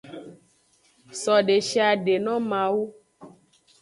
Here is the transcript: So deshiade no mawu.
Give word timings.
So 1.21 1.33
deshiade 1.47 2.13
no 2.25 2.33
mawu. 2.49 2.83